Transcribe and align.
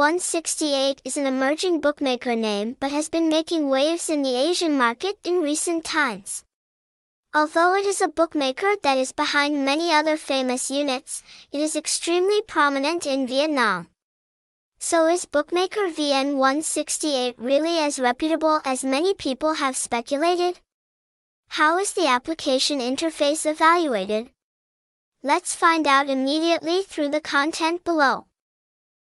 168 0.00 1.02
is 1.04 1.18
an 1.18 1.26
emerging 1.26 1.78
bookmaker 1.78 2.34
name 2.34 2.74
but 2.80 2.90
has 2.90 3.10
been 3.10 3.28
making 3.28 3.68
waves 3.68 4.08
in 4.08 4.22
the 4.22 4.34
Asian 4.34 4.78
market 4.78 5.18
in 5.24 5.42
recent 5.42 5.84
times. 5.84 6.42
Although 7.34 7.74
it 7.74 7.84
is 7.84 8.00
a 8.00 8.08
bookmaker 8.08 8.76
that 8.82 8.96
is 8.96 9.12
behind 9.12 9.62
many 9.62 9.92
other 9.92 10.16
famous 10.16 10.70
units, 10.70 11.22
it 11.52 11.60
is 11.60 11.76
extremely 11.76 12.40
prominent 12.40 13.04
in 13.04 13.26
Vietnam. 13.26 13.88
So 14.78 15.06
is 15.06 15.26
bookmaker 15.26 15.90
VN168 15.90 17.34
really 17.36 17.78
as 17.78 17.98
reputable 17.98 18.62
as 18.64 18.82
many 18.82 19.12
people 19.12 19.52
have 19.52 19.76
speculated? 19.76 20.60
How 21.48 21.76
is 21.76 21.92
the 21.92 22.06
application 22.06 22.78
interface 22.78 23.44
evaluated? 23.44 24.30
Let's 25.22 25.54
find 25.54 25.86
out 25.86 26.08
immediately 26.08 26.84
through 26.84 27.10
the 27.10 27.20
content 27.20 27.84
below. 27.84 28.29